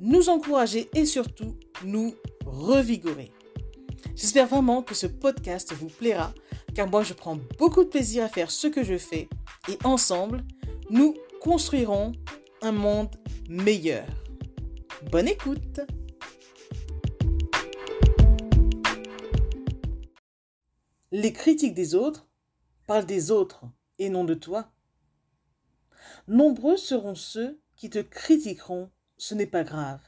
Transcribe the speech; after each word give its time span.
nous 0.00 0.28
encourager 0.28 0.88
et 0.94 1.06
surtout 1.06 1.56
nous 1.84 2.14
revigorer. 2.44 3.32
J'espère 4.14 4.46
vraiment 4.46 4.82
que 4.82 4.94
ce 4.94 5.06
podcast 5.06 5.72
vous 5.72 5.88
plaira 5.88 6.32
car 6.74 6.88
moi 6.88 7.02
je 7.02 7.14
prends 7.14 7.38
beaucoup 7.58 7.84
de 7.84 7.88
plaisir 7.88 8.24
à 8.24 8.28
faire 8.28 8.50
ce 8.50 8.66
que 8.66 8.84
je 8.84 8.98
fais 8.98 9.28
et 9.68 9.78
ensemble, 9.84 10.44
nous 10.90 11.14
construirons 11.40 12.12
un 12.62 12.72
monde 12.72 13.14
meilleur. 13.48 14.06
Bonne 15.10 15.28
écoute 15.28 15.80
Les 21.12 21.32
critiques 21.32 21.74
des 21.74 21.94
autres 21.94 22.28
parlent 22.86 23.06
des 23.06 23.30
autres 23.30 23.64
et 23.98 24.10
non 24.10 24.24
de 24.24 24.34
toi. 24.34 24.70
Nombreux 26.28 26.76
seront 26.76 27.14
ceux 27.14 27.60
qui 27.76 27.88
te 27.88 28.00
critiqueront, 28.00 28.90
ce 29.16 29.34
n'est 29.34 29.46
pas 29.46 29.64
grave. 29.64 30.00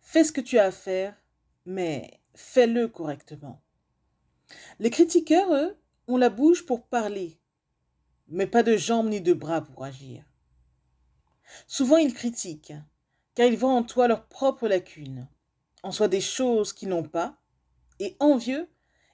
Fais 0.00 0.24
ce 0.24 0.32
que 0.32 0.40
tu 0.40 0.58
as 0.58 0.64
à 0.64 0.70
faire, 0.70 1.16
mais 1.64 2.20
fais-le 2.34 2.88
correctement. 2.88 3.62
Les 4.78 4.90
critiqueurs, 4.90 5.52
eux, 5.54 5.78
ont 6.08 6.16
la 6.16 6.30
bouche 6.30 6.66
pour 6.66 6.86
parler, 6.86 7.38
mais 8.28 8.46
pas 8.46 8.62
de 8.62 8.76
jambes 8.76 9.08
ni 9.08 9.20
de 9.20 9.32
bras 9.32 9.62
pour 9.62 9.84
agir. 9.84 10.24
Souvent 11.66 11.96
ils 11.96 12.14
critiquent, 12.14 12.74
car 13.34 13.46
ils 13.46 13.56
voient 13.56 13.72
en 13.72 13.82
toi 13.82 14.08
leurs 14.08 14.26
propres 14.26 14.68
lacunes, 14.68 15.28
en 15.82 15.92
soi 15.92 16.08
des 16.08 16.20
choses 16.20 16.72
qu'ils 16.72 16.88
n'ont 16.88 17.02
pas, 17.02 17.38
et 17.98 18.16
envieux, 18.20 18.68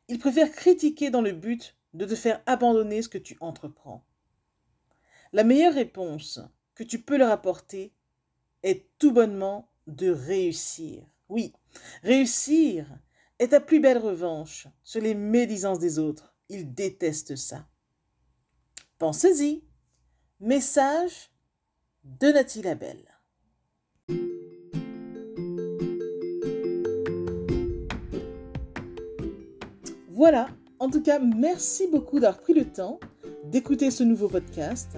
ils 0.08 0.18
préfèrent 0.18 0.52
critiquer 0.52 1.10
dans 1.10 1.20
le 1.20 1.32
but 1.32 1.76
de 1.94 2.06
te 2.06 2.14
faire 2.14 2.42
abandonner 2.46 3.02
ce 3.02 3.08
que 3.08 3.18
tu 3.18 3.36
entreprends. 3.40 4.04
La 5.32 5.44
meilleure 5.44 5.74
réponse 5.74 6.40
que 6.74 6.84
tu 6.84 7.02
peux 7.02 7.18
leur 7.18 7.30
apporter 7.30 7.92
est 8.62 8.86
tout 8.98 9.12
bonnement 9.12 9.70
de 9.86 10.10
réussir. 10.10 11.04
Oui, 11.28 11.52
réussir 12.02 12.86
est 13.38 13.48
ta 13.48 13.60
plus 13.60 13.80
belle 13.80 13.98
revanche 13.98 14.66
sur 14.82 15.00
les 15.00 15.14
médisances 15.14 15.78
des 15.78 15.98
autres. 15.98 16.34
Ils 16.48 16.74
détestent 16.74 17.36
ça. 17.36 17.66
Pensez-y. 18.98 19.64
Message 20.40 21.30
de 22.04 22.28
Nathalie 22.28 22.62
Labelle. 22.62 23.18
Voilà, 30.10 30.48
en 30.80 30.90
tout 30.90 31.02
cas, 31.02 31.20
merci 31.20 31.86
beaucoup 31.86 32.18
d'avoir 32.18 32.40
pris 32.40 32.54
le 32.54 32.64
temps 32.64 32.98
d'écouter 33.44 33.90
ce 33.90 34.02
nouveau 34.02 34.28
podcast 34.28 34.96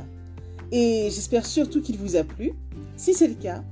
et 0.73 1.09
j'espère 1.11 1.47
surtout 1.47 1.83
qu'il 1.83 1.99
vous 1.99 2.17
a 2.17 2.25
plu. 2.25 2.53
Si 2.97 3.15
c'est 3.15 3.29
le 3.29 3.35
cas, 3.35 3.63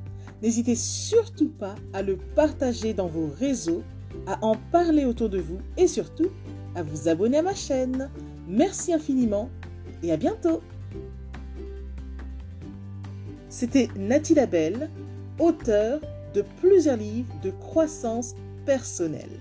n'hésitez 0.42 0.74
surtout 0.74 1.48
pas 1.48 1.74
à 1.92 2.02
le 2.02 2.16
partager 2.16 2.94
dans 2.94 3.08
vos 3.08 3.28
réseaux, 3.38 3.82
à 4.26 4.44
en 4.44 4.56
parler 4.72 5.04
autour 5.04 5.28
de 5.28 5.38
vous 5.38 5.58
et 5.76 5.86
surtout 5.86 6.30
à 6.74 6.82
vous 6.82 7.08
abonner 7.08 7.38
à 7.38 7.42
ma 7.42 7.54
chaîne. 7.54 8.10
Merci 8.48 8.92
infiniment 8.92 9.50
et 10.02 10.12
à 10.12 10.16
bientôt. 10.16 10.60
C'était 13.48 13.88
Nathalie 13.96 14.34
Labelle, 14.34 14.90
auteure 15.38 16.00
de 16.34 16.44
plusieurs 16.60 16.96
livres 16.96 17.32
de 17.42 17.50
croissance 17.50 18.34
personnelle. 18.66 19.40